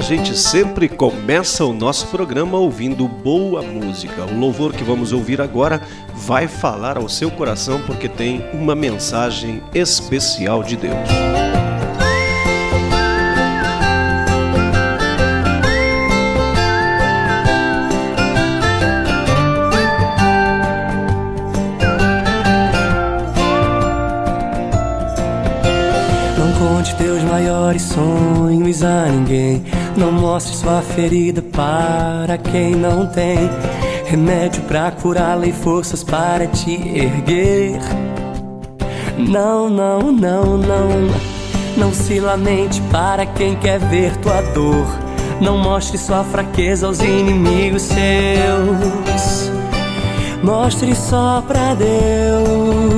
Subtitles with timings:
[0.00, 4.24] A gente sempre começa o nosso programa ouvindo boa música.
[4.24, 5.82] O louvor que vamos ouvir agora
[6.14, 11.19] vai falar ao seu coração porque tem uma mensagem especial de Deus.
[29.96, 33.38] Não mostre sua ferida para quem não tem
[34.06, 37.78] remédio para curá-la e forças para te erguer.
[39.16, 40.88] Não, não, não, não.
[41.76, 44.86] Não se lamente para quem quer ver tua dor.
[45.40, 49.50] Não mostre sua fraqueza aos inimigos seus.
[50.42, 52.89] Mostre só pra Deus.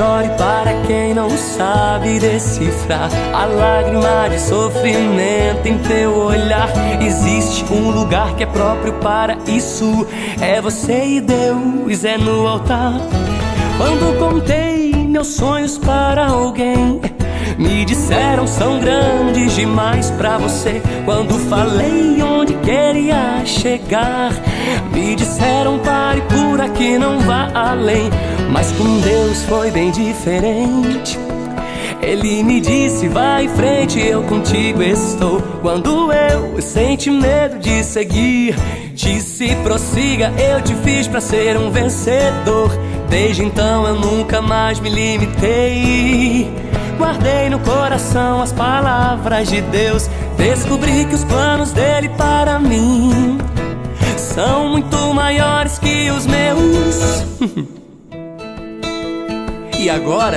[0.00, 6.70] Chore para quem não sabe decifrar a lágrima de sofrimento em teu olhar.
[7.02, 10.06] Existe um lugar que é próprio para isso.
[10.40, 12.94] É você e Deus, é no altar.
[13.76, 16.98] Quando contei meus sonhos para alguém,
[17.58, 20.80] me disseram são grandes demais para você.
[21.04, 24.32] Quando falei onde queria chegar,
[24.94, 28.08] me disseram pare por aqui, não vá além.
[28.52, 31.18] Mas com Deus foi bem diferente.
[32.02, 35.40] Ele me disse: vai em frente, eu contigo estou.
[35.62, 38.56] Quando eu senti medo de seguir,
[38.94, 42.70] disse: prossiga, eu te fiz pra ser um vencedor.
[43.08, 46.50] Desde então eu nunca mais me limitei.
[46.98, 50.08] Guardei no coração as palavras de Deus.
[50.36, 53.38] Descobri que os planos dele para mim
[54.16, 57.70] são muito maiores que os meus.
[59.80, 60.36] E agora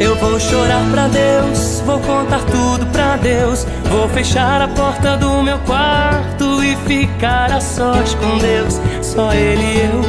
[0.00, 5.42] eu vou chorar pra Deus, vou contar tudo pra Deus, vou fechar a porta do
[5.42, 10.00] meu quarto e ficar a sós com Deus, só Ele e eu.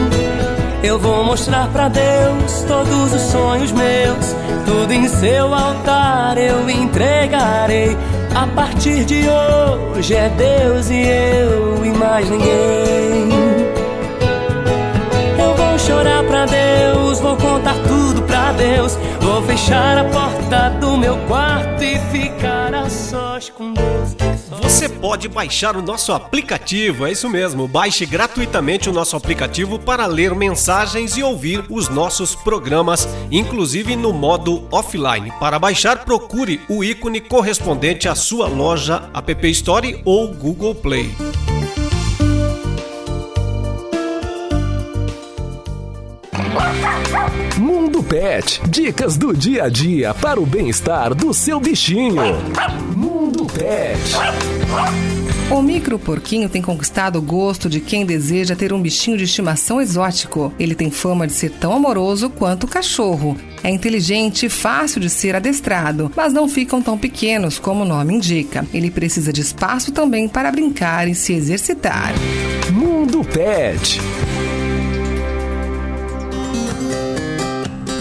[0.82, 4.34] Eu vou mostrar pra Deus todos os sonhos meus,
[4.66, 7.98] tudo em seu altar eu entregarei.
[8.34, 13.28] A partir de hoje é Deus e eu e mais ninguém.
[15.38, 18.33] Eu vou chorar pra Deus, vou contar tudo pra
[18.64, 18.98] Deus.
[19.20, 24.16] Vou fechar a porta do meu quarto e ficar a sós com Deus.
[24.62, 27.68] Você pode baixar o nosso aplicativo, é isso mesmo.
[27.68, 34.14] Baixe gratuitamente o nosso aplicativo para ler mensagens e ouvir os nossos programas, inclusive no
[34.14, 35.30] modo offline.
[35.42, 41.14] Para baixar, procure o ícone correspondente à sua loja App Store ou Google Play.
[47.94, 52.24] Mundo Pet, dicas do dia a dia para o bem-estar do seu bichinho.
[52.98, 54.00] Mundo Pet.
[55.52, 59.80] O micro porquinho tem conquistado o gosto de quem deseja ter um bichinho de estimação
[59.80, 60.52] exótico.
[60.60, 63.38] Ele tem fama de ser tão amoroso quanto o cachorro.
[63.64, 68.16] É inteligente e fácil de ser adestrado, mas não ficam tão pequenos como o nome
[68.16, 68.66] indica.
[68.74, 72.12] Ele precisa de espaço também para brincar e se exercitar.
[72.72, 74.00] Mundo Pet.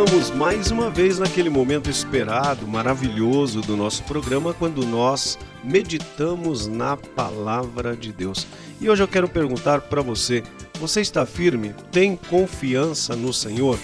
[0.00, 6.96] chegamos mais uma vez naquele momento esperado, maravilhoso do nosso programa, quando nós meditamos na
[6.96, 8.46] palavra de Deus.
[8.80, 10.42] E hoje eu quero perguntar para você:
[10.80, 11.74] você está firme?
[11.92, 13.78] Tem confiança no Senhor?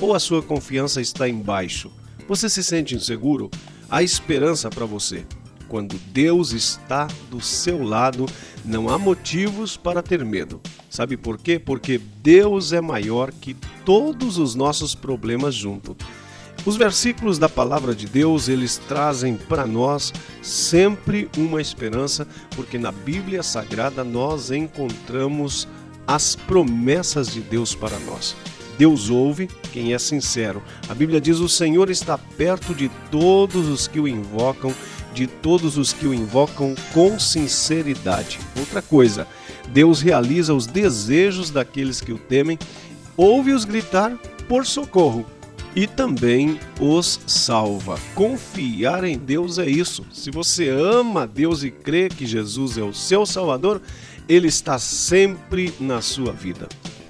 [0.00, 1.90] Ou a sua confiança está embaixo?
[2.28, 3.50] Você se sente inseguro?
[3.90, 5.26] Há esperança para você.
[5.68, 8.26] Quando Deus está do seu lado,
[8.64, 10.60] não há motivos para ter medo.
[10.88, 11.58] Sabe por quê?
[11.58, 13.54] Porque Deus é maior que
[13.84, 15.96] todos os nossos problemas junto.
[16.64, 22.26] Os versículos da palavra de Deus, eles trazem para nós sempre uma esperança,
[22.56, 25.68] porque na Bíblia Sagrada nós encontramos
[26.06, 28.34] as promessas de Deus para nós.
[28.76, 30.62] Deus ouve quem é sincero.
[30.88, 34.74] A Bíblia diz: "O Senhor está perto de todos os que o invocam,
[35.16, 38.38] de todos os que o invocam com sinceridade".
[38.58, 39.26] Outra coisa,
[39.72, 42.58] Deus realiza os desejos daqueles que o temem,
[43.16, 44.16] ouve-os gritar
[44.46, 45.24] por socorro
[45.74, 47.98] e também os salva.
[48.14, 50.06] Confiar em Deus é isso.
[50.12, 53.80] Se você ama Deus e crê que Jesus é o seu Salvador,
[54.28, 56.68] ele está sempre na sua vida.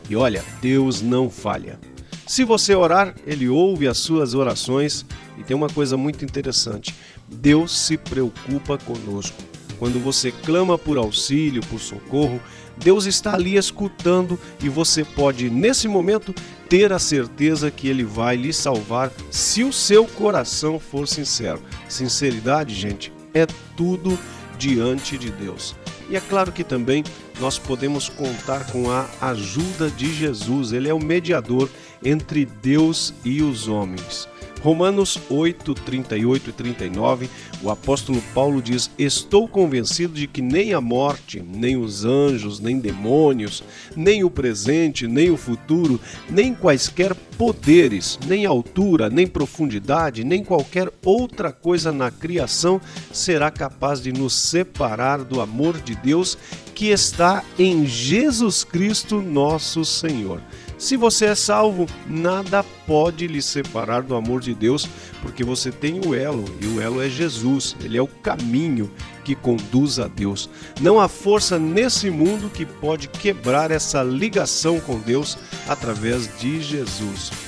[0.09, 1.79] E olha, Deus não falha.
[2.27, 5.07] Se você orar, ele ouve as suas orações
[5.39, 6.95] e tem uma coisa muito interessante:
[7.29, 9.43] Deus se preocupa conosco.
[9.79, 12.41] Quando você clama por auxílio, por socorro,
[12.79, 16.35] Deus está ali escutando e você pode, nesse momento,
[16.69, 21.63] ter a certeza que Ele vai lhe salvar se o seu coração for sincero.
[21.89, 23.47] Sinceridade, gente, é
[23.77, 24.19] tudo
[24.59, 25.75] diante de Deus.
[26.09, 27.03] E é claro que também
[27.41, 31.69] nós podemos contar com a ajuda de Jesus, ele é o mediador
[32.05, 34.29] entre Deus e os homens.
[34.63, 37.31] Romanos 8, 38 e 39,
[37.63, 42.79] o apóstolo Paulo diz: Estou convencido de que nem a morte, nem os anjos, nem
[42.79, 43.63] demônios,
[43.95, 50.91] nem o presente, nem o futuro, nem quaisquer poderes, nem altura, nem profundidade, nem qualquer
[51.05, 52.81] outra coisa na criação
[53.13, 56.37] será capaz de nos separar do amor de Deus
[56.75, 60.41] que está em Jesus Cristo, nosso Senhor.
[60.79, 64.87] Se você é salvo, nada pode lhe separar do amor de Deus,
[65.23, 68.91] porque você tem o elo, e o elo é Jesus, ele é o caminho
[69.25, 70.51] que conduz a Deus.
[70.81, 77.46] Não há força nesse mundo que pode quebrar essa ligação com Deus através de Jesus.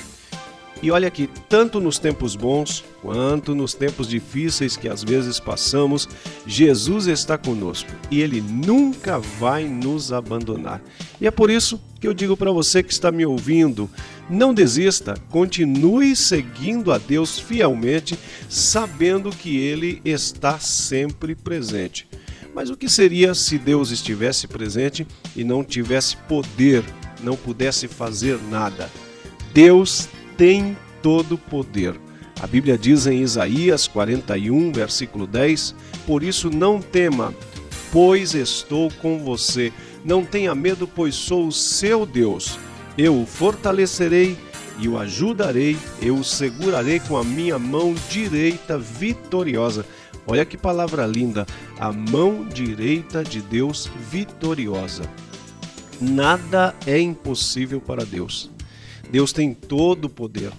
[0.81, 6.09] E olha aqui, tanto nos tempos bons quanto nos tempos difíceis que às vezes passamos,
[6.47, 10.81] Jesus está conosco e ele nunca vai nos abandonar.
[11.21, 13.91] E é por isso que eu digo para você que está me ouvindo,
[14.31, 18.17] não desista, continue seguindo a Deus fielmente,
[18.49, 22.09] sabendo que ele está sempre presente.
[22.55, 26.85] Mas o que seria se Deus estivesse presente e não tivesse poder,
[27.23, 28.89] não pudesse fazer nada?
[29.53, 31.95] Deus tem todo o poder.
[32.41, 35.75] A Bíblia diz em Isaías 41, versículo 10:
[36.07, 37.35] Por isso não tema,
[37.93, 39.73] pois estou com você.
[40.05, 42.59] Não tenha medo, pois sou o seu Deus.
[42.97, 44.39] Eu o fortalecerei
[44.79, 49.85] e o ajudarei, eu o segurarei com a minha mão direita vitoriosa.
[50.27, 51.47] Olha que palavra linda,
[51.81, 55.03] a mão direita de Deus vitoriosa.
[56.01, 58.51] Nada é impossível para Deus.
[59.11, 60.53] Deus tem todo o poder.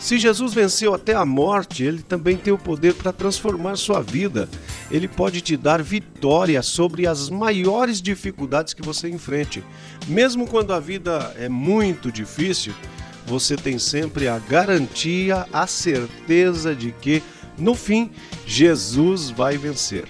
[0.00, 4.48] Se Jesus venceu até a morte, ele também tem o poder para transformar sua vida.
[4.90, 9.64] Ele pode te dar vitória sobre as maiores dificuldades que você enfrente.
[10.06, 12.74] Mesmo quando a vida é muito difícil,
[13.26, 17.22] você tem sempre a garantia, a certeza de que,
[17.56, 18.10] no fim,
[18.46, 20.04] Jesus vai vencer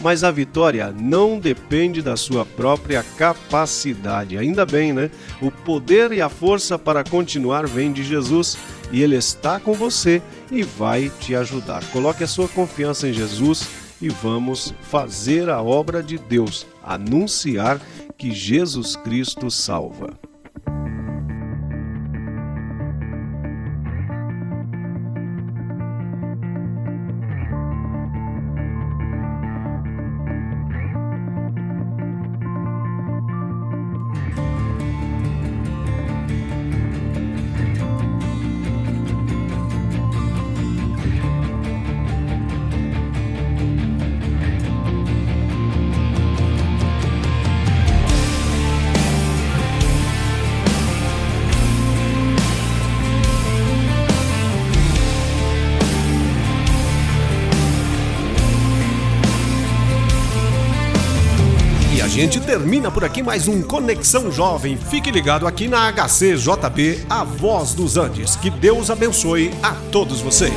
[0.00, 4.38] mas a vitória não depende da sua própria capacidade.
[4.38, 5.10] Ainda bem, né?
[5.40, 8.56] O poder e a força para continuar vem de Jesus
[8.92, 11.84] e Ele está com você e vai te ajudar.
[11.90, 13.68] Coloque a sua confiança em Jesus
[14.00, 17.80] e vamos fazer a obra de Deus, anunciar
[18.16, 20.27] que Jesus Cristo salva.
[62.08, 64.78] A gente termina por aqui mais um Conexão Jovem.
[64.78, 68.34] Fique ligado aqui na HCJB, a voz dos Andes.
[68.34, 70.54] Que Deus abençoe a todos vocês.